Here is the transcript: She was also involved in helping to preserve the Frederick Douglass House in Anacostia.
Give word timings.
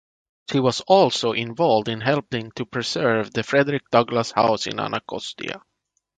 She 0.51 0.59
was 0.59 0.81
also 0.87 1.33
involved 1.33 1.87
in 1.87 2.01
helping 2.01 2.51
to 2.53 2.65
preserve 2.65 3.31
the 3.31 3.43
Frederick 3.43 3.87
Douglass 3.91 4.31
House 4.31 4.65
in 4.65 4.79
Anacostia. 4.79 5.61